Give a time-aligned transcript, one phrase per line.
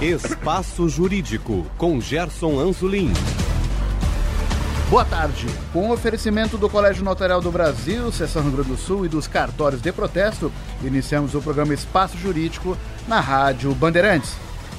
[0.00, 3.12] Espaço Jurídico, com Gerson Anzolin.
[4.88, 5.48] Boa tarde.
[5.72, 9.26] Com o oferecimento do Colégio Notarial do Brasil, Seção Rio Grande do Sul e dos
[9.26, 10.52] cartórios de protesto,
[10.84, 14.36] iniciamos o programa Espaço Jurídico na Rádio Bandeirantes.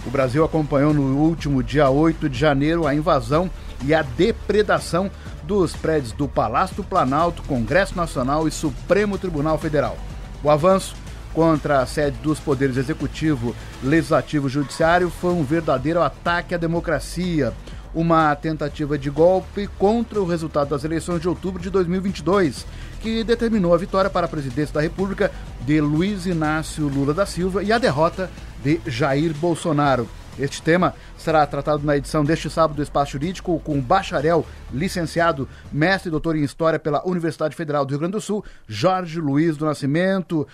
[0.07, 3.51] O Brasil acompanhou no último dia 8 de janeiro a invasão
[3.83, 5.11] e a depredação
[5.43, 9.97] dos prédios do Palácio do Planalto, Congresso Nacional e Supremo Tribunal Federal.
[10.41, 10.95] O avanço
[11.33, 17.53] contra a sede dos poderes executivo, legislativo e judiciário foi um verdadeiro ataque à democracia,
[17.93, 22.65] uma tentativa de golpe contra o resultado das eleições de outubro de 2022,
[23.01, 27.63] que determinou a vitória para a presidência da República de Luiz Inácio Lula da Silva
[27.63, 28.29] e a derrota
[28.63, 30.07] de Jair Bolsonaro.
[30.37, 35.49] Este tema será tratado na edição deste sábado do Espaço Jurídico com o bacharel, licenciado,
[35.69, 39.57] mestre e doutor em História pela Universidade Federal do Rio Grande do Sul, Jorge Luiz
[39.57, 40.47] do Nascimento.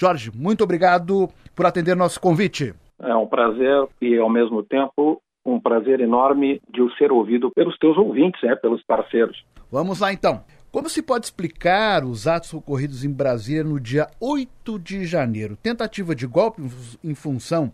[0.00, 2.72] Jorge, muito obrigado por atender nosso convite.
[3.02, 7.76] É um prazer e, ao mesmo tempo, um prazer enorme de o ser ouvido pelos
[7.76, 9.44] teus ouvintes, né, pelos parceiros.
[9.70, 10.42] Vamos lá, então.
[10.72, 15.54] Como se pode explicar os atos ocorridos em Brasília no dia 8 de janeiro?
[15.54, 16.62] Tentativa de golpe
[17.04, 17.70] em função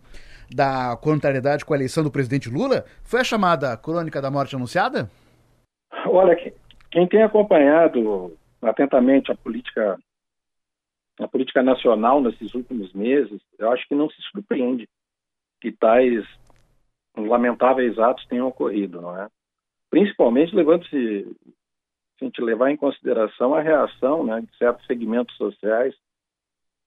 [0.53, 2.85] da contrariedade com a eleição do presidente Lula?
[3.05, 5.09] Foi a chamada Crônica da Morte Anunciada?
[6.09, 6.37] Olha,
[6.91, 9.97] quem tem acompanhado atentamente a política
[11.19, 14.89] a política nacional nesses últimos meses, eu acho que não se surpreende
[15.61, 16.25] que tais
[17.17, 19.29] lamentáveis atos tenham ocorrido, não é?
[19.89, 25.95] Principalmente levando-se, se a gente levar em consideração a reação né, de certos segmentos sociais,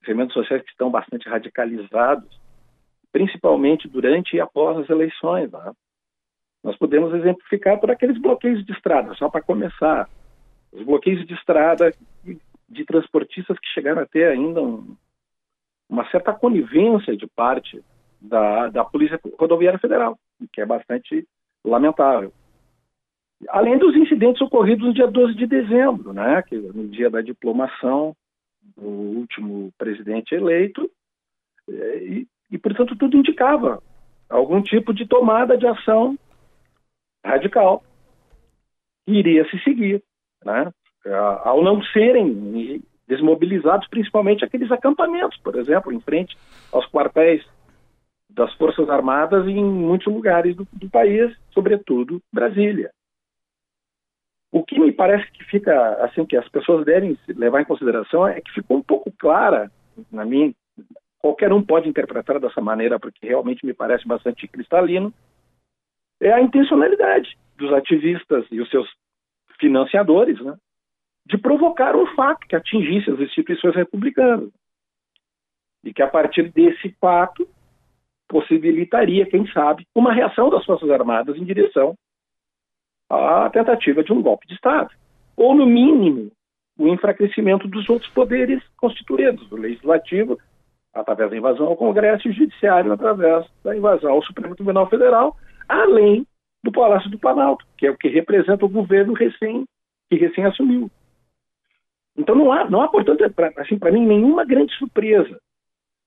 [0.05, 2.39] segmentos sociais que estão bastante radicalizados
[3.11, 5.51] principalmente durante e após as eleições.
[5.51, 5.71] Né?
[6.63, 10.09] Nós podemos exemplificar por aqueles bloqueios de estrada, só para começar.
[10.71, 11.91] Os bloqueios de estrada
[12.69, 14.95] de transportistas que chegaram a ter ainda um,
[15.89, 17.83] uma certa conivência de parte
[18.21, 20.17] da, da Polícia Rodoviária Federal,
[20.53, 21.27] que é bastante
[21.63, 22.31] lamentável.
[23.49, 28.15] Além dos incidentes ocorridos no dia 12 de dezembro, né, que no dia da diplomação
[28.77, 30.89] do último presidente eleito,
[31.67, 33.81] e, e, portanto, tudo indicava
[34.29, 36.17] algum tipo de tomada de ação
[37.23, 37.83] radical
[39.05, 40.03] que iria se seguir,
[40.43, 40.71] né?
[41.43, 46.37] Ao não serem desmobilizados, principalmente aqueles acampamentos, por exemplo, em frente
[46.71, 47.43] aos quartéis
[48.29, 52.91] das Forças Armadas em muitos lugares do, do país, sobretudo Brasília.
[54.51, 58.39] O que me parece que fica, assim, que as pessoas devem levar em consideração é
[58.41, 59.71] que ficou um pouco clara,
[60.11, 60.53] na minha
[61.19, 65.13] qualquer um pode interpretar dessa maneira, porque realmente me parece bastante cristalino,
[66.21, 68.89] é a intencionalidade dos ativistas e os seus
[69.59, 70.55] financiadores né,
[71.29, 74.49] de provocar um fato que atingisse as instituições republicanas.
[75.83, 77.47] E que a partir desse fato
[78.27, 81.95] possibilitaria, quem sabe, uma reação das Forças Armadas em direção
[83.09, 84.89] à tentativa de um golpe de Estado.
[85.37, 86.31] Ou, no mínimo,
[86.77, 90.37] o enfraquecimento dos outros poderes constituídos, o legislativo,
[90.93, 95.37] através da invasão ao Congresso e o Judiciário através da invasão ao Supremo Tribunal Federal,
[95.67, 96.25] além
[96.63, 99.65] do Palácio do Planalto, que é o que representa o governo recém
[100.09, 100.89] que recém assumiu.
[102.19, 103.23] Então não há, não há portanto,
[103.57, 105.39] assim, para mim, nenhuma grande surpresa.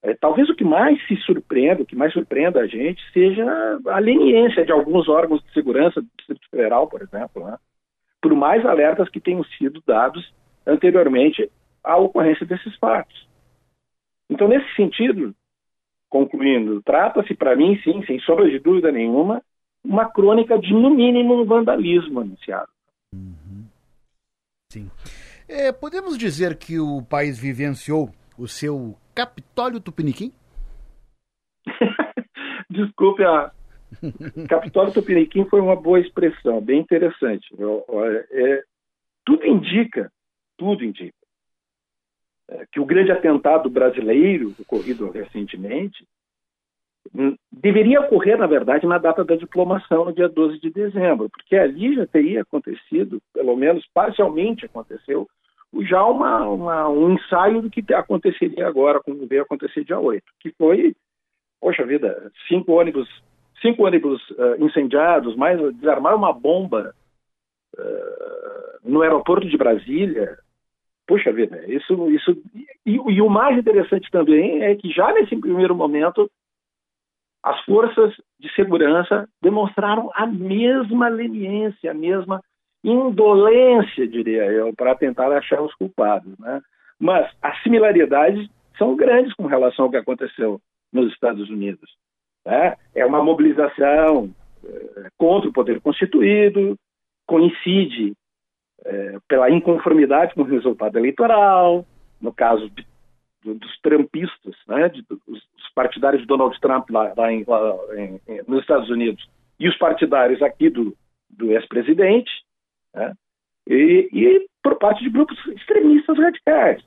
[0.03, 3.45] É, talvez o que mais se surpreenda, o que mais surpreenda a gente, seja
[3.87, 7.57] a leniência de alguns órgãos de segurança do Distrito Federal, por exemplo, né?
[8.21, 10.35] por mais alertas que tenham sido dados
[10.67, 11.51] anteriormente
[11.83, 13.27] à ocorrência desses fatos.
[14.29, 15.35] Então, nesse sentido,
[16.11, 19.43] concluindo, trata-se para mim, sim, sem sombra de dúvida nenhuma,
[19.83, 22.69] uma crônica de, no mínimo, um vandalismo anunciado.
[23.15, 23.65] Uhum.
[24.69, 24.91] Sim.
[25.55, 28.09] É, podemos dizer que o país vivenciou
[28.39, 30.33] o seu Capitólio Tupiniquim?
[32.71, 33.53] Desculpe, a
[34.49, 37.55] Capitólio Tupiniquim foi uma boa expressão, bem interessante.
[38.31, 38.63] É,
[39.27, 40.11] tudo indica,
[40.57, 41.15] tudo indica,
[42.49, 46.09] é, que o grande atentado brasileiro, ocorrido recentemente,
[47.15, 51.57] hum, deveria ocorrer, na verdade, na data da diplomação, no dia 12 de dezembro, porque
[51.57, 55.29] ali já teria acontecido, pelo menos parcialmente aconteceu,
[55.81, 60.51] já uma, uma, um ensaio do que aconteceria agora, como veio acontecer dia 8, que
[60.53, 60.95] foi,
[61.61, 63.09] poxa vida, cinco ônibus,
[63.61, 66.95] cinco ônibus uh, incendiados, mais desarmar uma bomba
[67.79, 70.39] uh, no aeroporto de Brasília,
[71.07, 72.31] Puxa vida, isso, isso
[72.87, 76.31] e, e, o mais interessante também é que já nesse primeiro momento
[77.43, 82.41] as forças de segurança demonstraram a mesma leniência, a mesma
[82.85, 86.61] indolência, diria eu, para tentar achar os culpados, né?
[86.99, 88.49] Mas as similaridades
[88.79, 90.61] são grandes com relação ao que aconteceu
[90.93, 91.97] nos Estados Unidos.
[92.45, 92.77] Né?
[92.95, 94.31] É uma mobilização
[94.65, 96.77] é, contra o poder constituído,
[97.27, 98.15] coincide
[98.85, 101.85] é, pela inconformidade com o resultado eleitoral,
[102.21, 102.87] no caso de,
[103.43, 105.43] dos trumpistas, né, de, os,
[105.75, 109.27] partidários de Donald Trump lá, lá, em, lá em, nos Estados Unidos
[109.59, 110.95] e os partidários aqui do,
[111.31, 112.31] do ex-presidente,
[112.95, 113.15] né,
[113.67, 116.83] e, e, por parte de grupos extremistas radicais.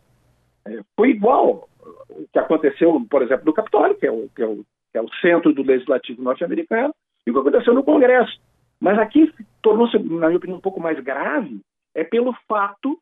[0.66, 1.70] É, foi igual
[2.10, 5.02] o que aconteceu, por exemplo, no Capitólio, que é o, que é o, que é
[5.02, 6.94] o centro do legislativo norte-americano,
[7.26, 8.40] e o que aconteceu no Congresso.
[8.80, 11.62] Mas aqui tornou-se, na minha opinião, um pouco mais grave,
[11.94, 13.00] é pelo fato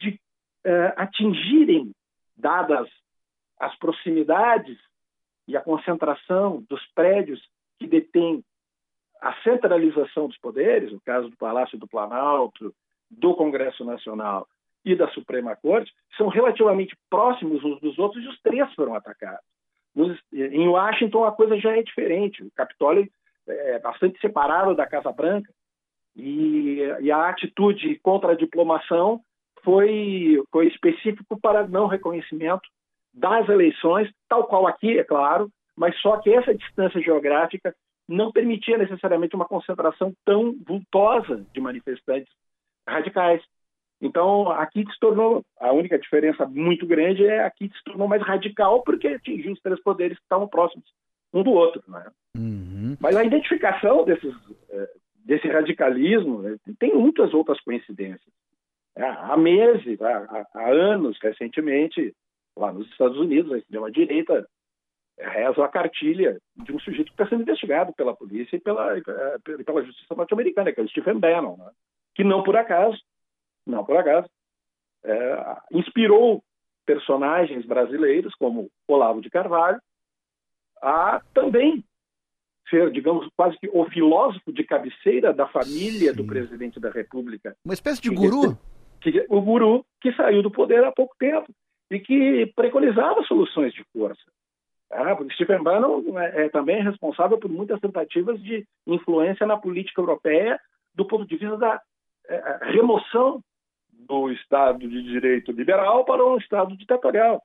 [0.00, 0.10] de
[0.66, 1.92] uh, atingirem,
[2.36, 2.88] dadas
[3.58, 4.78] as proximidades
[5.46, 7.40] e a concentração dos prédios
[7.78, 8.44] que detêm
[9.20, 12.74] a centralização dos poderes, o caso do Palácio do Planalto,
[13.10, 14.46] do Congresso Nacional
[14.84, 19.44] e da Suprema Corte, são relativamente próximos uns dos outros e os três foram atacados.
[19.94, 22.42] Nos, em Washington a coisa já é diferente.
[22.42, 23.08] O Capitólio
[23.46, 25.50] é bastante separado da Casa Branca
[26.14, 29.20] e, e a atitude contra a diplomação
[29.62, 32.68] foi, foi específico para não reconhecimento
[33.12, 37.74] das eleições, tal qual aqui, é claro, mas só que essa distância geográfica
[38.08, 42.32] não permitia necessariamente uma concentração tão vultosa de manifestantes
[42.88, 43.42] radicais.
[44.00, 48.82] Então, aqui se tornou, a única diferença muito grande é aqui se tornou mais radical
[48.82, 50.86] porque atingiu os três poderes que estavam próximos
[51.32, 51.82] um do outro.
[51.86, 52.06] Né?
[52.36, 52.96] Uhum.
[53.00, 54.34] Mas a identificação desses,
[54.70, 54.88] eh,
[55.24, 58.32] desse radicalismo né, tem muitas outras coincidências.
[58.96, 62.14] É, há meses, há, há anos, recentemente,
[62.56, 64.48] lá nos Estados Unidos, a extrema-direita
[65.20, 69.62] reza a cartilha de um sujeito que está sendo investigado pela polícia e pela, eh,
[69.64, 71.70] pela justiça norte-americana, que é o Stephen Bannon, né?
[72.14, 72.98] que não por acaso,
[73.66, 74.28] não por acaso,
[75.04, 76.42] é, inspirou
[76.84, 79.80] personagens brasileiros como Olavo de Carvalho
[80.82, 81.84] a também
[82.68, 86.16] ser, digamos, quase que o filósofo de cabeceira da família Sim.
[86.16, 87.56] do presidente da República.
[87.64, 88.58] Uma espécie de guru?
[89.00, 91.52] Que, que, o guru que saiu do poder há pouco tempo
[91.90, 94.22] e que preconizava soluções de força.
[94.90, 100.58] Ah, Stephen Bannon é, é também responsável por muitas tentativas de influência na política europeia
[100.94, 101.80] do ponto de vista da
[102.26, 103.42] é, remoção
[103.92, 107.42] do Estado de Direito liberal para um Estado ditatorial.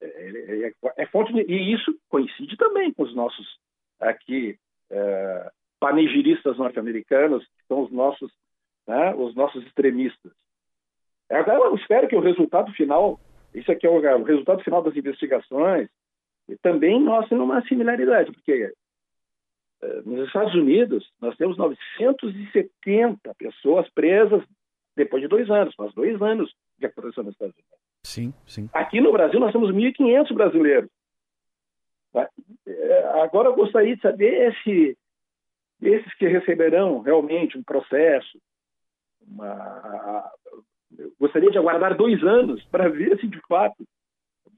[0.00, 3.46] É, é, é, é fonte de, e isso coincide também com os nossos
[3.98, 4.58] aqui
[4.90, 5.50] é,
[5.80, 8.30] panegiristas norte-americanos, que são os nossos,
[8.86, 10.32] né, os nosos extremistas.
[11.30, 13.18] Agora eu espero que o resultado final,
[13.54, 15.88] isso aqui é o, o resultado final das investigações,
[16.60, 18.72] também mostre uma similaridade, porque
[19.82, 24.42] é, nos Estados Unidos nós temos 970 pessoas presas
[24.94, 27.82] depois de dois anos, faz dois anos que aconteceu nos Estados Unidos.
[28.04, 28.68] Sim, sim.
[28.72, 30.90] Aqui no Brasil nós temos 1.500 brasileiros.
[32.66, 34.96] É, agora eu gostaria de saber se
[35.80, 38.38] esses que receberão realmente um processo,
[39.26, 40.30] uma...
[41.18, 43.84] gostaria de aguardar dois anos para ver se de fato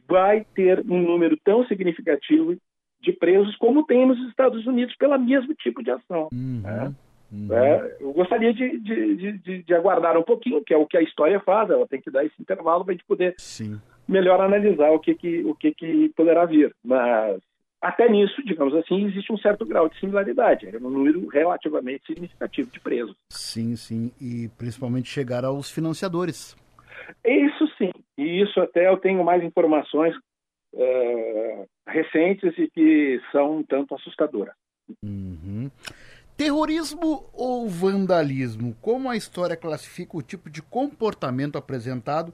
[0.08, 2.56] vai ter um número tão significativo
[3.00, 6.28] de presos como tem nos Estados Unidos pelo mesmo tipo de ação.
[6.32, 6.60] Uhum.
[6.62, 6.94] Né?
[7.32, 7.52] Uhum.
[7.52, 11.02] É, eu gostaria de, de, de, de, aguardar um pouquinho, que é o que a
[11.02, 13.80] história faz, ela tem que dar esse intervalo para a gente poder Sim.
[14.06, 16.74] melhor analisar o que, que, o que, que poderá vir.
[16.84, 17.40] Mas
[17.84, 20.66] até nisso, digamos assim, existe um certo grau de similaridade.
[20.66, 23.16] É um número relativamente significativo de presos.
[23.28, 24.12] Sim, sim.
[24.20, 26.56] E principalmente chegar aos financiadores.
[27.24, 27.90] Isso sim.
[28.16, 30.14] E isso até eu tenho mais informações
[30.74, 34.54] é, recentes e que são um tanto assustadoras.
[35.02, 35.70] Uhum.
[36.36, 38.76] Terrorismo ou vandalismo?
[38.80, 42.32] Como a história classifica o tipo de comportamento apresentado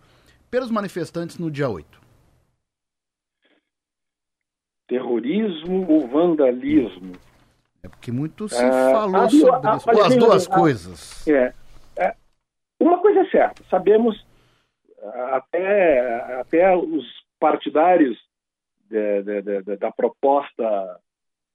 [0.51, 2.01] pelos manifestantes no dia 8?
[4.89, 7.13] Terrorismo ou vandalismo?
[7.83, 9.91] É porque muito se ah, falou sobre a, isso.
[9.91, 11.29] as duas a, coisas.
[11.29, 11.55] É,
[11.97, 12.17] é,
[12.81, 14.27] uma coisa é certa, sabemos
[15.33, 17.05] até, até os
[17.39, 18.19] partidários
[18.89, 21.01] de, de, de, da proposta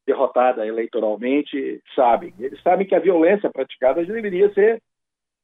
[0.05, 2.33] derrotada eleitoralmente sabem.
[2.39, 4.81] Eles sabem que a violência praticada já deveria ser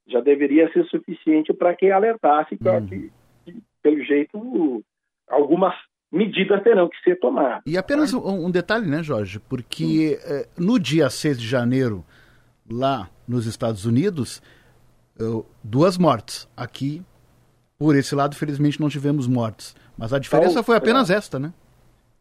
[0.08, 2.88] já deveria ser suficiente para que alertasse uhum.
[2.88, 3.12] que,
[3.46, 4.84] que, pelo jeito,
[5.30, 5.74] algumas
[6.12, 7.62] medidas terão que ser tomadas.
[7.66, 9.40] E apenas um, um detalhe, né, Jorge?
[9.40, 12.04] Porque eh, no dia 6 de janeiro,
[12.70, 14.42] lá nos Estados Unidos,
[15.64, 16.50] duas mortes.
[16.58, 17.02] Aqui,
[17.82, 19.76] por esse lado, felizmente não tivemos mortes.
[19.98, 21.16] Mas a diferença então, foi apenas é.
[21.16, 21.52] esta, né?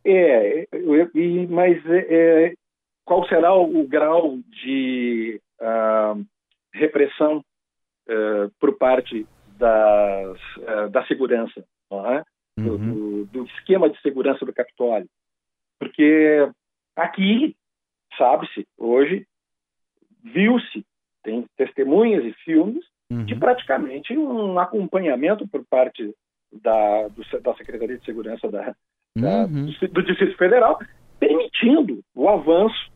[0.02, 0.67] É,
[1.14, 2.55] e, mas é, é,
[3.05, 6.25] qual será o, grau de uh,
[6.73, 7.45] repressão
[8.09, 9.26] uh, por parte
[9.59, 11.62] das, uh, da segurança,
[11.93, 12.23] é?
[12.59, 12.79] uhum.
[12.79, 15.11] do, do, esquema de segurança do Capitólio?
[15.79, 16.49] Porque
[16.97, 17.55] aqui
[18.17, 19.26] sabe-se hoje,
[20.25, 20.87] viu-se,
[21.23, 23.25] tem testemunhas e filmes uhum.
[23.25, 26.14] de praticamente um acompanhamento por parte
[26.52, 28.75] da, do, da Secretaria de Segurança da,
[29.17, 29.67] da uhum.
[29.67, 30.79] do, do Distrito Federal,
[31.19, 32.90] permitindo o avanço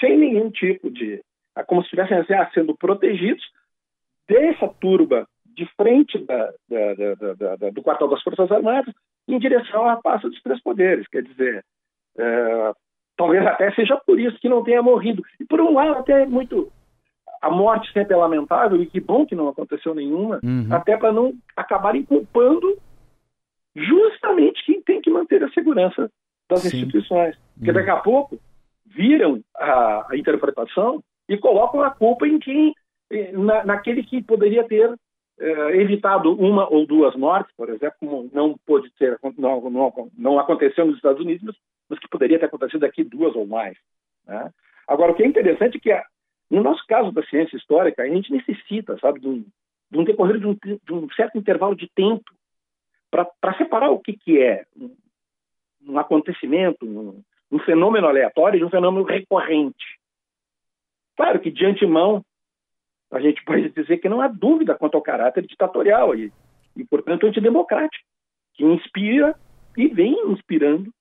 [0.00, 1.20] sem nenhum tipo de.
[1.66, 3.44] como se estivessem assim, ah, sendo protegidos
[4.28, 8.94] dessa turba de frente da, da, da, do quartel das Forças Armadas
[9.28, 11.06] em direção à pasta dos três poderes.
[11.08, 11.64] Quer dizer,
[12.18, 12.72] é,
[13.16, 15.22] talvez até seja por isso que não tenha morrido.
[15.38, 16.72] E por um lado, até é muito.
[17.40, 20.66] A morte sempre é lamentável, e que bom que não aconteceu nenhuma, uhum.
[20.70, 22.76] até para não acabarem culpando
[23.74, 26.10] justamente quem tem que manter a segurança
[26.48, 26.68] das Sim.
[26.68, 27.36] instituições.
[27.54, 27.76] Porque uhum.
[27.76, 28.38] daqui a pouco
[28.84, 32.74] viram a, a, interpretação e colocam a culpa em quem,
[33.32, 34.92] na, naquele que poderia ter
[35.38, 40.38] eh, evitado uma ou duas mortes, por exemplo, como não pôde ter, não, não, não
[40.38, 41.56] aconteceu nos Estados Unidos,
[41.88, 43.78] mas que poderia ter acontecido aqui duas ou mais.
[44.26, 44.50] Né?
[44.86, 46.02] Agora, o que é interessante é que,
[46.50, 49.44] no nosso caso da ciência histórica, a gente necessita, sabe, de um,
[49.90, 52.24] de um decorrer de um, de um, certo intervalo de tempo
[53.10, 54.94] para separar o que, que é um,
[55.86, 59.98] um acontecimento, um, um fenômeno aleatório de um fenômeno recorrente.
[61.16, 62.24] Claro que, de antemão,
[63.10, 66.32] a gente pode dizer que não há dúvida quanto ao caráter ditatorial e,
[66.76, 68.04] e portanto, antidemocrático,
[68.54, 69.36] que inspira
[69.76, 70.92] e vem inspirando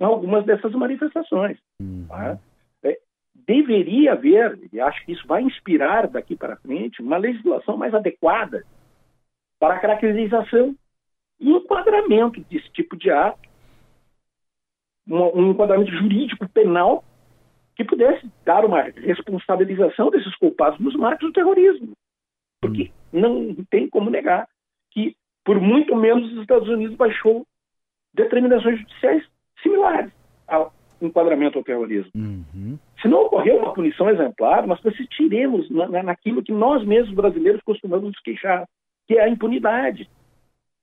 [0.00, 1.58] algumas dessas manifestações.
[1.80, 2.06] Uhum.
[2.08, 2.38] Tá?
[3.46, 8.64] Deveria haver, e acho que isso vai inspirar daqui para frente, uma legislação mais adequada
[9.58, 10.74] para a caracterização
[11.38, 13.48] e enquadramento desse tipo de ato,
[15.06, 17.04] um, um enquadramento jurídico penal
[17.76, 21.92] que pudesse dar uma responsabilização desses culpados nos marcos do terrorismo.
[22.60, 23.20] Porque uhum.
[23.20, 24.48] não tem como negar
[24.90, 27.46] que, por muito menos, os Estados Unidos baixou
[28.14, 29.24] determinações judiciais
[29.62, 30.12] similares
[30.46, 30.72] ao
[31.02, 32.10] enquadramento ao terrorismo.
[32.14, 32.78] Uhum.
[33.04, 38.06] Se não ocorrer uma punição exemplar, nós persistiremos na, naquilo que nós mesmos brasileiros costumamos
[38.06, 38.66] nos queixar,
[39.06, 40.08] que é a impunidade.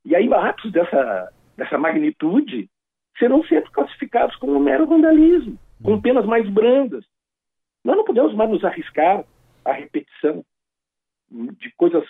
[0.06, 2.70] E aí atos dessa, dessa magnitude
[3.18, 7.04] serão sempre classificados como um mero vandalismo, com penas mais brandas.
[7.84, 9.26] Nós não podemos mais nos arriscar
[9.66, 10.46] à repetição
[11.32, 12.08] de coisas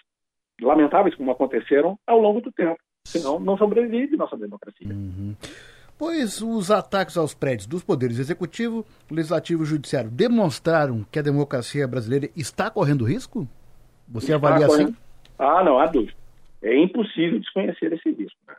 [0.61, 2.81] lamentáveis como aconteceram ao longo do tempo.
[3.05, 4.89] Senão não sobrevive nossa democracia.
[4.89, 5.37] Uhum.
[6.01, 11.87] Pois os ataques aos prédios dos poderes executivo, legislativo e judiciário demonstraram que a democracia
[11.87, 13.47] brasileira está correndo risco?
[14.07, 14.77] Você está avalia assim?
[14.77, 14.89] correndo...
[14.89, 14.97] assim?
[15.37, 16.17] Ah, não há dúvida.
[16.63, 18.39] É impossível desconhecer esse risco.
[18.47, 18.55] Né?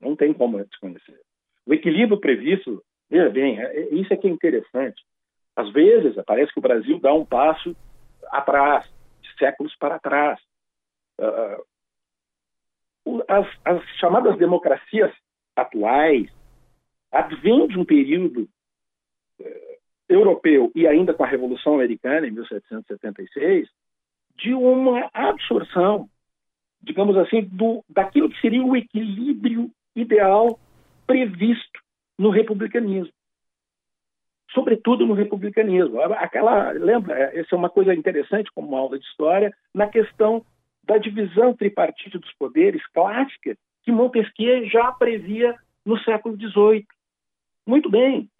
[0.00, 1.20] Não tem como desconhecer.
[1.66, 5.04] O equilíbrio previsto, veja bem, é, é, isso é que é interessante.
[5.54, 7.76] Às vezes, parece que o Brasil dá um passo
[8.30, 10.40] atrás, de séculos para trás.
[11.20, 11.62] Uh,
[13.28, 15.12] as, as chamadas democracias
[15.54, 16.34] atuais,
[17.10, 18.48] advém de um período
[19.40, 23.68] eh, europeu e ainda com a Revolução Americana, em 1776,
[24.36, 26.08] de uma absorção,
[26.82, 30.58] digamos assim, do, daquilo que seria o equilíbrio ideal
[31.06, 31.80] previsto
[32.18, 33.12] no republicanismo.
[34.52, 36.00] Sobretudo no republicanismo.
[36.00, 40.44] Aquela, lembra, essa é uma coisa interessante como uma aula de história, na questão
[40.84, 46.86] da divisão tripartite dos poderes clássica que Montesquieu já previa no século XVIII.
[47.66, 48.30] Muito bem.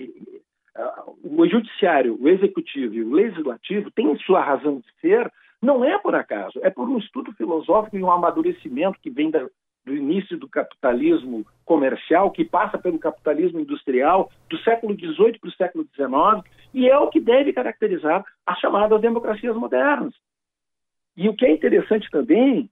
[1.25, 6.15] O judiciário, o executivo e o legislativo têm sua razão de ser, não é por
[6.15, 9.49] acaso, é por um estudo filosófico e um amadurecimento que vem da,
[9.85, 15.53] do início do capitalismo comercial, que passa pelo capitalismo industrial, do século XVIII para o
[15.53, 20.13] século XIX, e é o que deve caracterizar as chamadas democracias modernas.
[21.17, 22.69] E o que é interessante também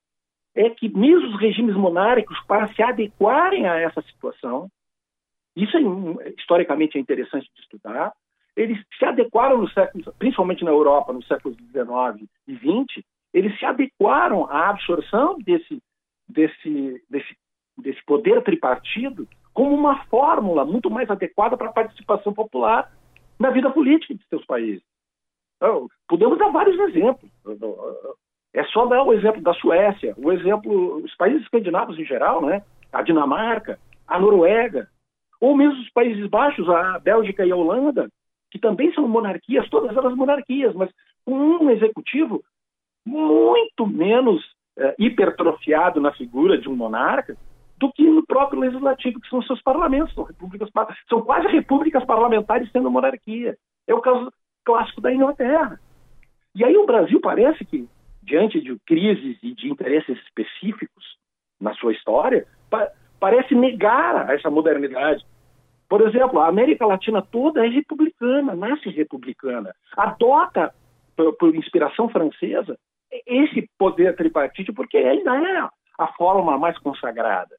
[0.55, 4.69] é que mesmo os regimes monárquicos, para se adequarem a essa situação,
[5.57, 8.13] isso é, historicamente é interessante de estudar.
[8.57, 13.65] Eles se adequaram no século, principalmente na Europa, no século XIX e XX, eles se
[13.65, 15.83] adequaram à absorção desse,
[16.29, 17.37] desse, desse,
[17.79, 22.93] desse poder tripartido como uma fórmula muito mais adequada para a participação popular
[23.39, 24.83] na vida política de seus países.
[25.57, 27.31] Então, podemos dar vários exemplos.
[28.53, 32.63] É só dar o exemplo da Suécia, o exemplo, os países escandinavos em geral, né?
[32.93, 34.89] a Dinamarca, a Noruega,
[35.45, 38.09] ou mesmo os Países Baixos, a Bélgica e a Holanda,
[38.51, 40.89] que também são monarquias, todas elas monarquias, mas
[41.23, 42.43] com um executivo
[43.07, 44.43] muito menos
[44.79, 47.37] é, hipertrofiado na figura de um monarca
[47.77, 50.71] do que no próprio legislativo, que são seus parlamentos, são, repúblicas,
[51.11, 53.55] são quase repúblicas parlamentares sendo monarquia.
[53.87, 54.33] É o caso
[54.65, 55.79] clássico da Inglaterra.
[56.55, 57.87] E aí o Brasil parece que,
[58.23, 61.19] diante de crises e de interesses específicos
[61.61, 65.25] na sua história, pa parece negar essa modernidade
[65.95, 70.75] Por exemplo, a América Latina toda é republicana, nasce republicana, adota,
[71.17, 72.77] por, por inspiração francesa,
[73.25, 77.55] esse poder tripartite, porque ainda é a forma mais consagrada.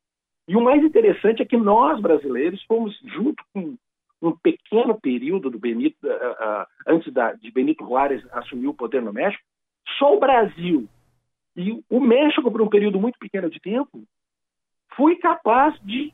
[0.49, 3.77] E o mais interessante é que nós, brasileiros, fomos, junto com
[4.21, 9.01] um pequeno período do Benito, uh, uh, antes da, de Benito Juárez assumir o poder
[9.01, 9.45] no México,
[9.97, 10.89] só o Brasil
[11.55, 14.03] e o México, por um período muito pequeno de tempo,
[14.93, 16.13] foi capaz de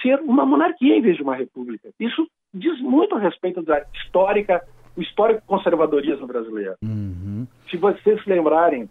[0.00, 1.90] ser uma monarquia em vez de uma república.
[1.98, 4.62] Isso diz muito a respeito da histórica,
[4.96, 6.74] o histórico conservadorismo brasileiro.
[6.82, 7.46] Uhum.
[7.70, 8.88] Se vocês se lembrarem,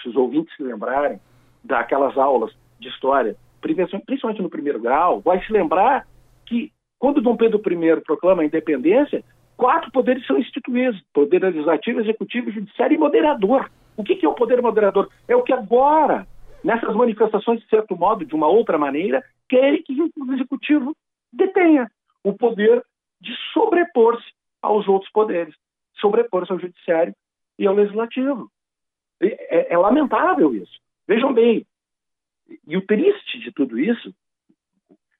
[0.00, 1.20] se os ouvintes se lembrarem
[1.62, 6.06] daquelas aulas de história, principalmente no primeiro grau, vai se lembrar
[6.46, 9.24] que quando Dom Pedro I proclama a independência,
[9.56, 13.70] quatro poderes são instituídos: poder legislativo, executivo, judiciário e moderador.
[13.96, 15.08] O que é o poder moderador?
[15.28, 16.26] É o que agora,
[16.64, 20.96] nessas manifestações, de certo modo, de uma outra maneira, quer que o executivo
[21.30, 21.90] detenha
[22.24, 22.82] o poder
[23.20, 24.32] de sobrepor-se
[24.62, 25.54] aos outros poderes,
[26.00, 27.14] sobrepor-se ao judiciário
[27.58, 28.50] e ao legislativo.
[29.20, 30.80] É, é, lamentável isso.
[31.06, 31.66] Vejam bem,
[32.66, 34.14] e o triste de tudo isso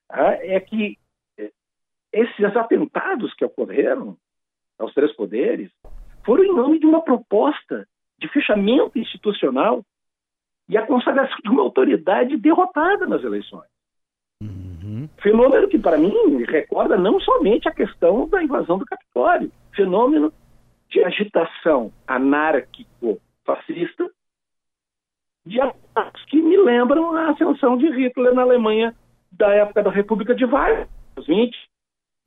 [0.09, 0.97] é que
[1.37, 1.51] é,
[2.11, 4.17] esses atentados que ocorreram
[4.79, 5.71] aos três poderes
[6.25, 7.87] foram em nome de uma proposta
[8.17, 9.85] de fechamento institucional
[10.67, 13.72] e a consagração de uma autoridade derrotada nas eleições.
[15.03, 15.09] Uhum.
[15.21, 16.13] Fenômeno que, para mim,
[16.47, 20.31] recorda não somente a questão da invasão do Capitólio, fenômeno
[20.89, 24.09] de agitação anárquico-fascista
[25.45, 28.95] de ataques que me lembram a ascensão de Hitler na Alemanha
[29.31, 31.53] da época da República de Weimar, os 20,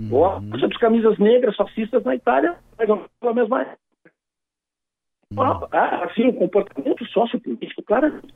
[0.01, 0.15] uhum.
[0.15, 3.79] ou as camisas negras fascistas na Itália, pela mesma época.
[5.73, 8.35] Há, assim, um comportamento sociopolítico claramente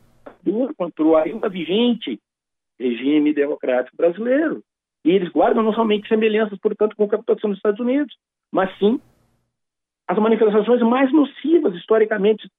[0.77, 2.21] contra o ainda vigente
[2.81, 4.63] regime democrático brasileiro.
[5.05, 8.15] E eles guardam não somente semelhanças, portanto, com a capitulação dos Estados Unidos,
[8.51, 9.01] mas sim
[10.09, 12.51] as manifestações mais nocivas, historicamente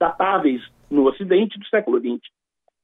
[0.00, 2.20] datáveis no Ocidente do século XX.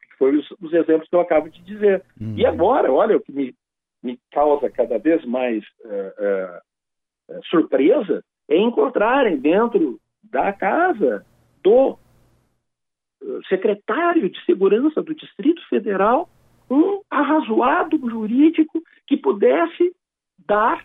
[0.02, 2.04] Que foi os, os exemplos que eu acabo de dizer.
[2.20, 2.34] Uhum.
[2.36, 3.54] E agora, olha, o que me,
[4.02, 11.24] me causa cada vez mais uh, uh, surpresa é encontrarem dentro da casa
[11.62, 11.98] do
[13.48, 16.28] secretário de Segurança do Distrito Federal
[16.72, 19.94] um arrazoado jurídico que pudesse
[20.46, 20.84] dar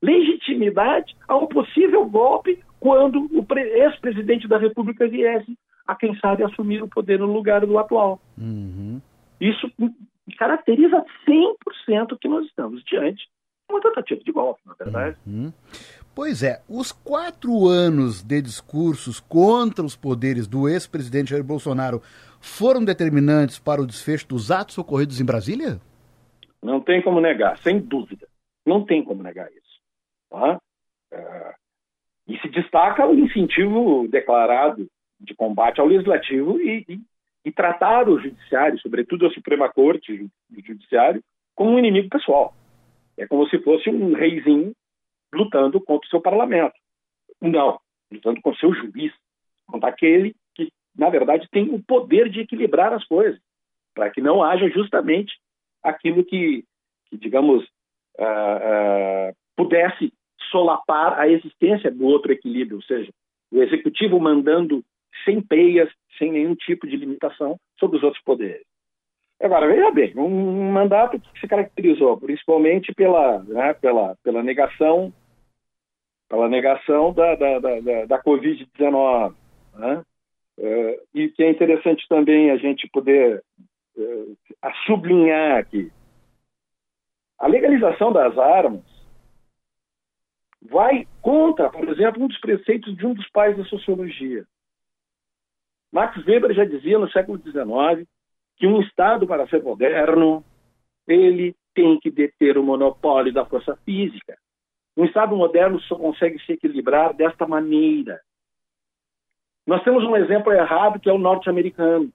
[0.00, 6.82] legitimidade a um possível golpe quando o ex-presidente da República viesse a, quem sabe, assumir
[6.82, 8.20] o poder no lugar do atual.
[8.38, 9.00] Uhum.
[9.40, 9.70] Isso
[10.38, 15.16] caracteriza 100% que nós estamos diante de uma tentativa de golpe, na verdade.
[15.26, 15.52] Uhum.
[16.14, 22.02] Pois é, os quatro anos de discursos contra os poderes do ex-presidente Jair Bolsonaro
[22.40, 25.80] foram determinantes para o desfecho dos atos ocorridos em Brasília?
[26.62, 28.26] Não tem como negar, sem dúvida.
[28.66, 29.80] Não tem como negar isso.
[30.30, 30.58] Tá?
[31.12, 31.54] É...
[32.28, 34.86] E se destaca o incentivo declarado
[35.18, 37.00] de combate ao legislativo e, e,
[37.44, 40.12] e tratar o judiciário, sobretudo a Suprema Corte,
[40.50, 41.22] o judiciário,
[41.54, 42.54] como um inimigo pessoal.
[43.18, 44.72] É como se fosse um reizinho
[45.32, 46.74] lutando contra o seu parlamento.
[47.40, 47.78] Não,
[48.10, 49.12] lutando com o seu juiz,
[49.66, 50.39] contra aquele que,
[50.96, 53.40] na verdade, tem o poder de equilibrar as coisas,
[53.94, 55.32] para que não haja justamente
[55.82, 56.64] aquilo que,
[57.08, 57.64] que digamos,
[58.18, 60.12] uh, uh, pudesse
[60.50, 63.10] solapar a existência do outro equilíbrio, ou seja,
[63.52, 64.84] o executivo mandando
[65.24, 68.64] sem peias, sem nenhum tipo de limitação sobre os outros poderes.
[69.40, 75.12] Agora, veja bem, um mandato que se caracterizou principalmente pela, né, pela, pela negação
[76.30, 79.34] pela negação da, da, da, da Covid-19.
[79.74, 80.02] Né?
[80.62, 83.42] É, e que é interessante também a gente poder
[83.96, 85.90] é, sublinhar aqui.
[87.38, 88.84] A legalização das armas
[90.60, 94.44] vai contra, por exemplo, um dos preceitos de um dos pais da sociologia.
[95.90, 98.06] Max Weber já dizia no século XIX
[98.56, 100.44] que um Estado, para ser moderno,
[101.08, 104.36] ele tem que deter o monopólio da força física.
[104.94, 108.20] Um Estado moderno só consegue se equilibrar desta maneira.
[109.66, 112.12] Nós temos um exemplo errado que é o norte-americano,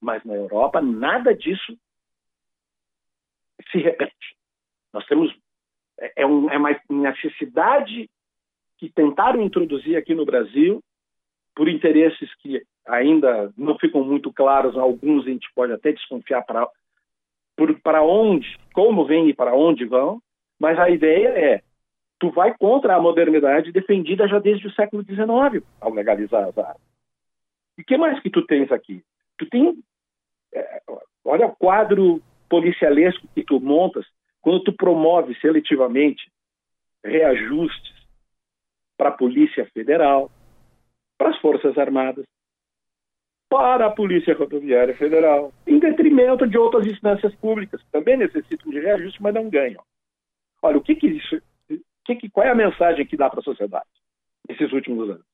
[0.00, 1.76] mas na Europa nada disso
[3.70, 4.36] se repete.
[4.92, 5.34] Nós temos
[5.98, 8.08] é, é um, é uma necessidade
[8.78, 10.82] que tentaram introduzir aqui no Brasil
[11.54, 16.68] por interesses que ainda não ficam muito claros, alguns a gente pode até desconfiar para
[17.82, 20.18] para onde, como vêm e para onde vão,
[20.58, 21.62] mas a ideia é
[22.20, 26.82] tu vai contra a modernidade defendida já desde o século XIX ao legalizar as armas.
[27.78, 29.02] E o que mais que tu tens aqui?
[29.38, 29.82] Tu tem,
[30.54, 30.82] é,
[31.24, 34.04] olha o quadro policialesco que tu montas
[34.42, 36.30] quando tu promove seletivamente
[37.02, 37.94] reajustes
[38.98, 40.30] para a Polícia Federal,
[41.16, 42.26] para as Forças Armadas,
[43.48, 49.22] para a Polícia Rodoviária Federal, em detrimento de outras instâncias públicas, também necessitam de reajuste,
[49.22, 49.82] mas não ganham.
[50.62, 51.40] Olha, o que, que isso,
[52.04, 53.88] que, que, qual é a mensagem que dá para a sociedade
[54.48, 55.24] nesses últimos anos?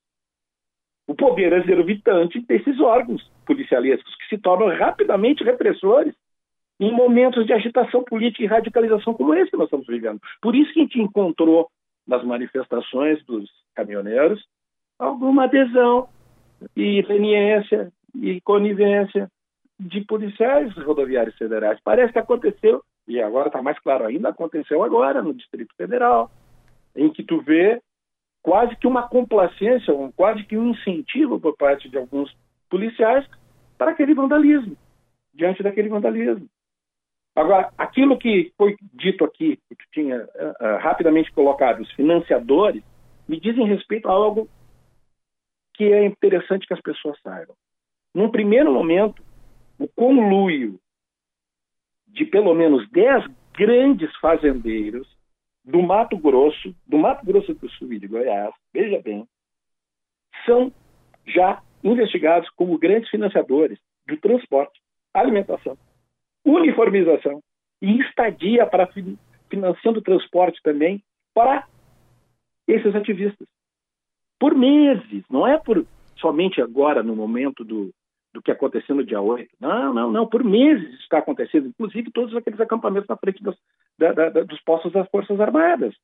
[1.07, 6.15] O poder exorbitante desses órgãos policialescos, que se tornam rapidamente repressores
[6.81, 10.21] em momentos de agitação política e radicalização como esse que nós estamos vivendo.
[10.43, 11.71] Por isso que a gente encontrou
[12.07, 14.45] nas manifestações dos caminhoneiros
[14.99, 16.09] alguma adesão
[16.77, 19.31] e leniência e conivência
[19.79, 21.79] de policiais rodoviários federais.
[21.85, 26.31] Parece que aconteceu, e agora está mais claro ainda, aconteceu agora no Distrito Federal,
[26.97, 27.81] em que tu vê
[28.43, 32.35] quase que uma complacência, um, quase que um incentivo por parte de alguns
[32.71, 33.27] policiais
[33.77, 34.77] para aquele vandalismo,
[35.35, 36.49] diante daquele vandalismo.
[37.35, 42.83] Agora, aquilo que foi dito aqui, que tu tinha uh, uh, rapidamente colocado, os financiadores,
[43.29, 44.49] me dizem respeito a algo
[45.75, 47.55] que é interessante que as pessoas saibam.
[48.15, 49.23] Num primeiro momento,
[49.79, 50.81] o conluio
[52.07, 55.16] de pelo menos 10 grandes fazendeiros
[55.67, 59.27] do Mato Grosso, do Mato Grosso do Sul e de Goiás, veja bem,
[60.47, 60.73] são
[61.27, 64.81] já investigados como grandes financiadores de transporte,
[65.13, 65.77] alimentação,
[66.45, 67.43] uniformização
[67.83, 68.89] e estadia para
[69.51, 71.03] financiando o transporte também
[71.35, 71.67] para
[72.69, 73.49] esses ativistas.
[74.39, 75.85] Por meses, não é por
[76.17, 77.91] somente agora, no momento do,
[78.33, 79.49] do que aconteceu no dia 8.
[79.61, 80.27] Não, não, não.
[80.27, 83.57] Por meses está acontecendo, inclusive todos aqueles acampamentos na frente dos,
[83.99, 85.95] da, da, dos postos das Forças Armadas.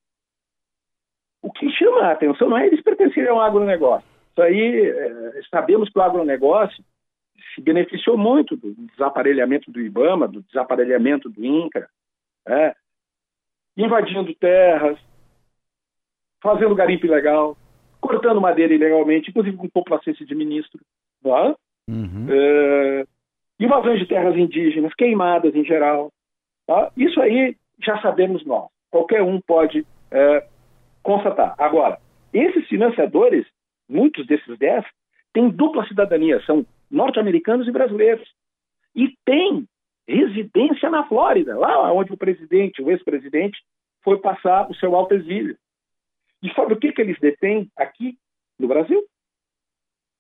[1.43, 4.09] O que chama a atenção não é eles pertencerem ao agronegócio.
[4.31, 6.83] Isso aí, é, sabemos que o agronegócio
[7.55, 11.89] se beneficiou muito do desaparelhamento do IBAMA, do desaparelhamento do INCRA,
[12.47, 12.75] é,
[13.77, 14.99] invadindo terras,
[16.43, 17.57] fazendo garimpo ilegal,
[18.01, 20.81] cortando madeira ilegalmente, inclusive com complacência de ministro.
[21.25, 21.55] É?
[21.89, 22.27] Uhum.
[22.31, 23.07] É,
[23.61, 26.11] invasões de terras indígenas, queimadas em geral.
[26.67, 26.91] Tá?
[26.97, 28.69] Isso aí já sabemos nós.
[28.91, 30.47] Qualquer um pode é,
[31.03, 31.55] constatar.
[31.59, 31.99] Agora,
[32.33, 33.47] esses financiadores,
[33.89, 34.85] muitos desses dez,
[35.33, 38.29] têm dupla cidadania, são norte-americanos e brasileiros.
[38.95, 39.67] E têm
[40.07, 43.59] residência na Flórida, lá onde o presidente, o ex-presidente,
[44.03, 45.57] foi passar o seu alto exílio.
[46.43, 48.19] E sabe o que, que eles detêm aqui
[48.59, 49.03] no Brasil?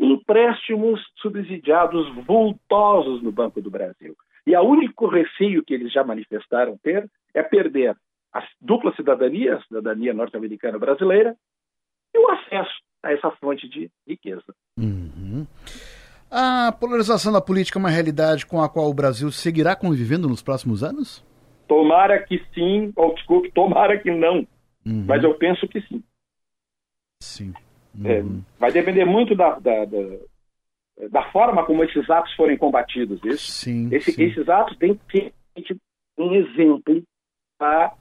[0.03, 4.17] empréstimos subsidiados vultosos no Banco do Brasil.
[4.47, 7.97] E o único receio que eles já manifestaram ter é perder
[8.33, 11.37] a dupla cidadania, a cidadania norte-americana brasileira,
[12.15, 14.55] e o acesso a essa fonte de riqueza.
[14.79, 15.47] Uhum.
[16.31, 20.43] A polarização da política é uma realidade com a qual o Brasil seguirá convivendo nos
[20.43, 21.25] próximos anos?
[21.69, 24.47] Tomara que sim, ou desculpe, tomara que não.
[24.85, 25.05] Uhum.
[25.07, 26.03] Mas eu penso que sim.
[27.23, 27.53] Sim.
[28.05, 28.39] É, uhum.
[28.39, 29.99] É, vai depender muito da, da, da,
[31.11, 33.21] da, forma como esses atos forem combatidos.
[33.25, 33.53] Isso.
[33.53, 34.25] Sim, Esse, sim.
[34.25, 35.33] Esses atos têm que
[35.67, 35.77] ser
[36.19, 37.03] um exemplo
[37.59, 37.93] para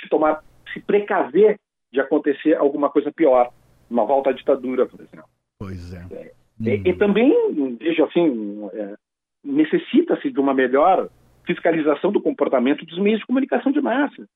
[0.00, 0.42] se tomar,
[0.72, 1.58] se precaver
[1.92, 3.50] de acontecer alguma coisa pior,
[3.90, 5.28] uma volta à ditadura, por exemplo.
[5.58, 6.06] Pois é.
[6.10, 6.66] é uhum.
[6.66, 8.94] e, e, também, veja assim, é,
[9.42, 11.08] necessita-se de uma melhor
[11.46, 14.28] fiscalização do comportamento dos meios de comunicação de massa.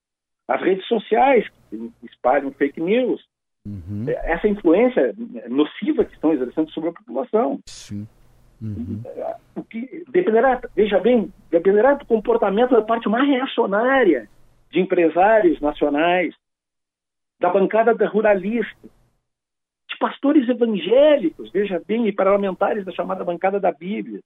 [0.48, 3.24] As redes sociais que espalham fake news,
[3.66, 4.06] Uhum.
[4.08, 5.14] Essa influência
[5.48, 7.60] nociva que estão exercendo sobre a população.
[7.66, 8.06] Sim.
[8.60, 9.02] Uhum.
[9.54, 14.28] O que dependerá, veja bem, dependerá do comportamento da parte mais reacionária
[14.70, 16.34] de empresários nacionais,
[17.38, 18.88] da bancada da ruralista,
[19.88, 24.20] de pastores evangélicos, veja bem, e parlamentares da chamada bancada da Bíblia,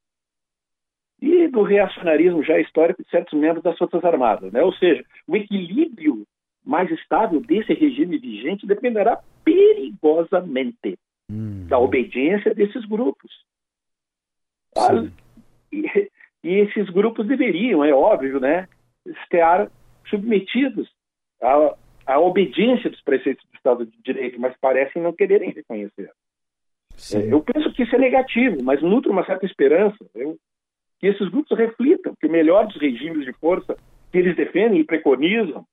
[1.20, 4.52] e do reacionarismo já histórico de certos membros das Forças Armadas.
[4.52, 4.62] Né?
[4.62, 6.26] Ou seja, o equilíbrio
[6.64, 10.98] mais estável desse regime vigente dependerá perigosamente
[11.30, 11.66] hum.
[11.68, 13.30] da obediência desses grupos.
[14.76, 15.06] Ah,
[15.72, 16.10] e,
[16.42, 18.68] esses grupos deveriam, é óbvio, né,
[19.06, 19.70] estar
[20.08, 20.90] submetidos
[21.40, 26.10] à, à obediência dos preceitos do Estado de Direito, mas parecem não quererem reconhecer.
[27.12, 30.36] É, eu penso que isso é negativo, mas nutro uma certa esperança eu,
[31.00, 33.76] que esses grupos reflitam que o melhor dos regimes de força
[34.12, 35.66] que eles defendem e preconizam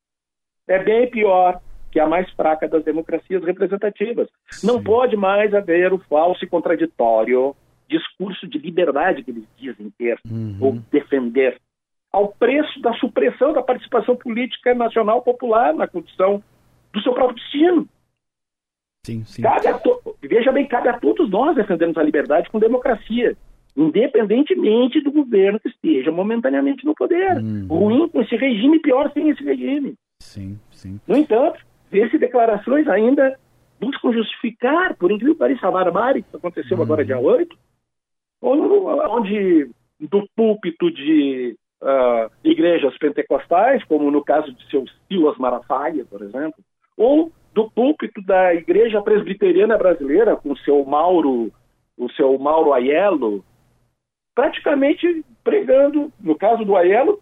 [0.71, 1.59] é bem pior
[1.91, 4.29] que a mais fraca das democracias representativas.
[4.49, 4.67] Sim.
[4.67, 7.55] Não pode mais haver o falso e contraditório
[7.89, 10.57] discurso de liberdade que eles dizem ter uhum.
[10.61, 11.59] ou defender,
[12.11, 16.41] ao preço da supressão da participação política nacional popular na condição
[16.93, 17.87] do seu próprio destino.
[19.05, 19.41] Sim, sim.
[19.83, 20.15] To...
[20.21, 23.35] Veja bem, cabe a todos nós defendermos a liberdade com democracia.
[23.75, 27.37] independentemente do governo que esteja momentaneamente no poder.
[27.37, 27.67] Uhum.
[27.67, 29.95] Ruim com esse regime, pior sem esse regime.
[30.31, 30.99] Sim, sim.
[31.05, 31.59] No entanto,
[31.91, 33.37] vê-se declarações ainda
[33.81, 36.83] buscam justificar, por incrível que pareça, a barbárie que aconteceu uhum.
[36.83, 37.57] agora dia 8,
[38.41, 46.21] onde do púlpito de uh, igrejas pentecostais, como no caso de seu Silas Malafaia, por
[46.21, 46.63] exemplo,
[46.95, 51.51] ou do púlpito da igreja presbiteriana brasileira, com seu Mauro,
[51.97, 53.43] o seu Mauro Aiello,
[54.33, 57.19] praticamente pregando, no caso do Aiello,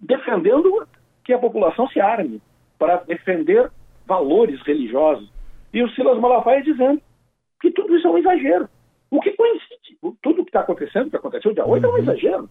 [0.00, 0.86] defendendo
[1.24, 2.40] que a população se arme
[2.78, 3.70] para defender
[4.06, 5.32] valores religiosos.
[5.72, 7.00] E o Silas Malafaia dizendo
[7.60, 8.68] que tudo isso é um exagero.
[9.10, 9.98] O que coincide?
[10.22, 11.88] Tudo o que está acontecendo, que aconteceu dia 8, uhum.
[11.88, 12.02] é um uhum.
[12.02, 12.50] exagero.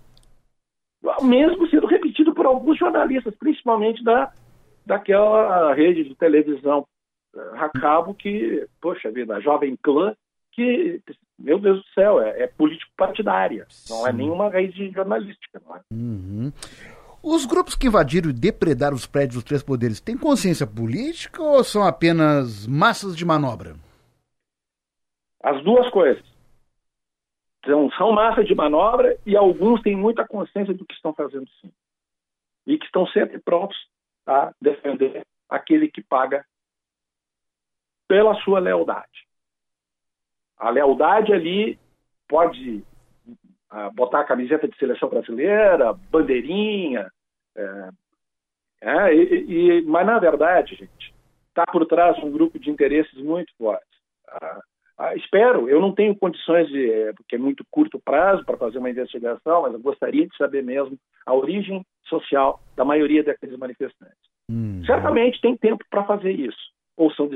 [1.21, 4.31] Mesmo sendo repetido por alguns jornalistas, principalmente da,
[4.85, 6.85] daquela rede de televisão
[7.35, 10.15] a eh, cabo que, poxa vida, a Jovem Clã,
[10.51, 11.01] que,
[11.37, 15.61] meu Deus do céu, é, é político partidária, não é nenhuma raiz jornalística.
[15.65, 15.81] Não é?
[15.91, 16.51] Uhum.
[17.23, 21.63] Os grupos que invadiram e depredaram os prédios dos três poderes têm consciência política ou
[21.63, 23.75] são apenas massas de manobra?
[25.41, 26.21] As duas coisas.
[27.65, 31.71] São, são massas de manobra e alguns têm muita consciência do que estão fazendo sim.
[32.67, 33.77] E que estão sempre prontos
[34.27, 36.45] a defender aquele que paga
[38.05, 39.25] pela sua lealdade.
[40.57, 41.79] A lealdade ali
[42.27, 42.83] pode
[43.93, 47.11] botar a camiseta de seleção brasileira, bandeirinha.
[47.55, 47.89] É,
[48.81, 51.13] é, e, e, mas, na verdade, gente,
[51.47, 53.87] está por trás um grupo de interesses muito fortes.
[54.27, 54.61] Ah,
[54.97, 58.77] ah, espero, eu não tenho condições, de, é, porque é muito curto prazo para fazer
[58.77, 64.17] uma investigação, mas eu gostaria de saber mesmo a origem social da maioria daqueles manifestantes.
[64.49, 66.71] Hum, Certamente tem tempo para fazer isso.
[66.95, 67.27] Ou são,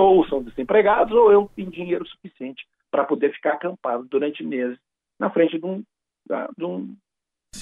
[0.00, 4.78] ou são desempregados, ou eu tenho dinheiro suficiente para poder ficar acampado durante meses
[5.18, 5.82] na frente de um,
[6.26, 6.96] da, de um,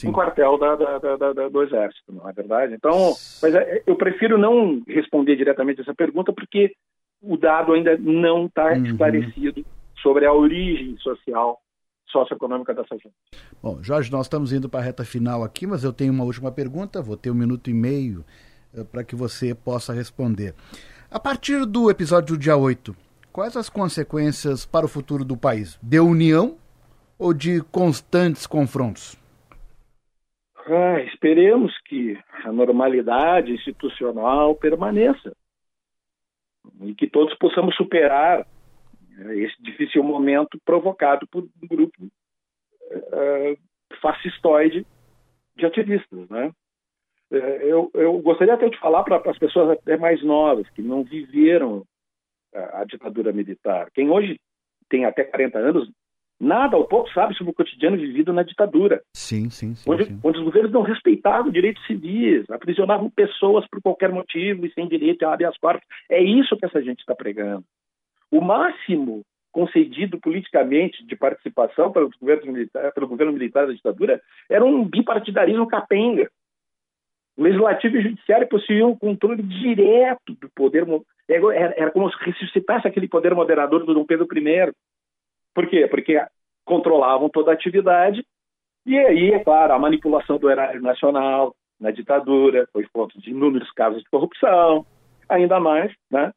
[0.05, 2.75] um quartel da, da, da, do Exército, não é verdade?
[2.75, 6.73] Então, mas é, eu prefiro não responder diretamente essa pergunta porque
[7.21, 8.85] o dado ainda não está uhum.
[8.87, 9.65] esclarecido
[10.01, 11.61] sobre a origem social
[12.11, 13.15] socioeconômica dessa gente.
[13.63, 16.51] Bom, Jorge, nós estamos indo para a reta final aqui, mas eu tenho uma última
[16.51, 18.25] pergunta, vou ter um minuto e meio
[18.75, 20.55] uh, para que você possa responder.
[21.11, 22.97] A partir do episódio do dia 8,
[23.33, 25.79] quais as consequências para o futuro do país?
[25.83, 26.57] De união
[27.19, 29.20] ou de constantes confrontos?
[30.73, 35.37] Ah, esperemos que a normalidade institucional permaneça
[36.83, 38.47] e que todos possamos superar
[39.09, 43.59] né, esse difícil momento provocado por um grupo uh,
[44.01, 44.87] fascistoide
[45.57, 46.53] de ativistas, né?
[47.33, 51.03] É, eu, eu gostaria até de falar para as pessoas até mais novas que não
[51.03, 51.85] viveram
[52.55, 53.91] a, a ditadura militar.
[53.93, 54.41] Quem hoje
[54.89, 55.91] tem até 40 anos
[56.41, 59.03] nada ou pouco sabe sobre o cotidiano vivido na ditadura.
[59.15, 59.91] Sim, sim, sim.
[59.91, 60.19] Onde, sim.
[60.25, 65.25] onde os governos não respeitavam direitos civis, aprisionavam pessoas por qualquer motivo e sem direito
[65.25, 65.87] a habeas corpus.
[66.09, 67.65] É isso que essa gente está pregando.
[68.31, 69.23] O máximo
[69.53, 75.67] concedido politicamente de participação pelos governos militar, pelo governo militar da ditadura era um bipartidarismo
[75.67, 76.31] capenga.
[77.37, 80.87] O legislativo e o judiciário possuíam controle direto do poder.
[81.29, 84.73] Era, era como se ressuscitasse aquele poder moderador do Dom Pedro I
[85.55, 85.87] por quê?
[85.89, 86.21] Porque
[86.65, 88.25] controlavam toda a atividade
[88.87, 93.71] e aí, é claro, a manipulação do erário nacional na ditadura foi fonte de inúmeros
[93.73, 94.87] casos de corrupção,
[95.29, 96.33] ainda mais, né,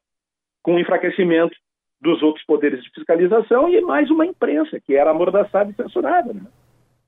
[0.62, 1.56] com o enfraquecimento
[2.00, 6.32] dos outros poderes de fiscalização e mais uma imprensa que era amordaçada e censurada.
[6.32, 6.42] Né?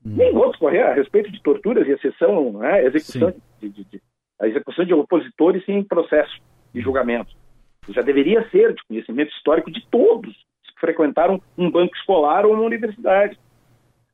[0.04, 0.14] Hum.
[0.16, 4.02] Nem outros correr a respeito de torturas e exceção, né, execução de, de, de,
[4.40, 6.40] a execução de opositores em processo
[6.74, 7.34] e julgamento.
[7.90, 10.34] Já deveria ser de conhecimento histórico de todos
[10.76, 13.38] frequentaram um banco escolar ou uma universidade.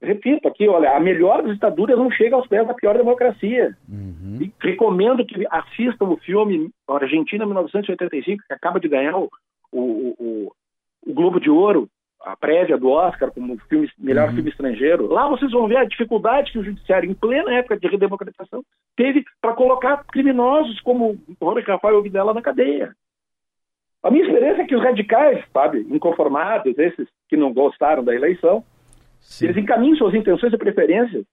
[0.01, 3.77] Repito aqui, olha, a melhor das ditaduras não chega aos pés da pior democracia.
[3.88, 4.51] Uhum.
[4.61, 9.31] Recomendo que assistam o filme Argentina 1985, que acaba de ganhar o,
[9.70, 10.53] o, o,
[11.07, 11.88] o Globo de Ouro,
[12.25, 14.35] a prévia do Oscar como filme, melhor uhum.
[14.35, 15.07] filme estrangeiro.
[15.07, 18.64] Lá vocês vão ver a dificuldade que o judiciário, em plena época de redemocratização,
[18.96, 22.92] teve para colocar criminosos como Jorge Rafael Videla na cadeia.
[24.03, 28.65] A minha experiência é que os radicais, sabe, inconformados, esses que não gostaram da eleição,
[29.21, 29.47] Sim.
[29.47, 31.25] eles encaminham suas intenções e preferências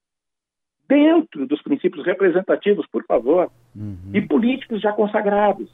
[0.88, 4.12] dentro dos princípios representativos, por favor, uhum.
[4.13, 5.69] e políticos já consagrados.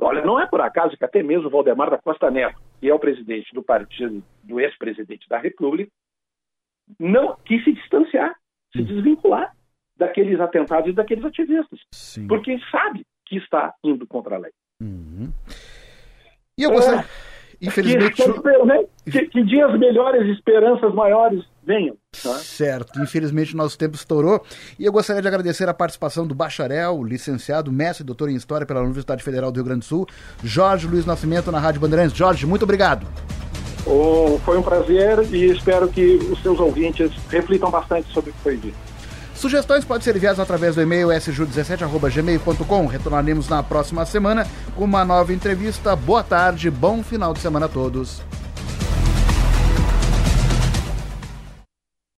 [0.00, 2.98] Olha, não é por acaso que até mesmo Valdemar da Costa Neto, que é o
[2.98, 5.90] presidente do partido do ex-presidente da República,
[6.98, 8.34] não quis se distanciar,
[8.72, 8.84] se uhum.
[8.84, 9.52] desvincular
[9.96, 12.26] daqueles atentados e daqueles ativistas, Sim.
[12.28, 14.52] porque sabe que está indo contra a lei.
[14.80, 15.32] Uhum.
[16.58, 17.00] E eu gostaria.
[17.00, 17.04] É,
[17.62, 18.14] infelizmente.
[18.16, 18.84] Que, né?
[19.04, 21.96] que, que, dias melhores, esperanças maiores venham.
[22.20, 22.34] Tá?
[22.34, 23.00] Certo.
[23.00, 24.44] Infelizmente, nosso tempo estourou.
[24.76, 28.66] E eu gostaria de agradecer a participação do bacharel, licenciado, mestre e doutor em História
[28.66, 30.06] pela Universidade Federal do Rio Grande do Sul,
[30.42, 32.16] Jorge Luiz Nascimento, na Rádio Bandeirantes.
[32.16, 33.06] Jorge, muito obrigado.
[33.86, 38.40] Oh, foi um prazer e espero que os seus ouvintes reflitam bastante sobre o que
[38.40, 38.87] foi dito.
[39.38, 42.86] Sugestões podem ser enviadas através do e-mail sju17.gmail.com.
[42.86, 45.94] Retornaremos na próxima semana com uma nova entrevista.
[45.94, 48.20] Boa tarde, bom final de semana a todos.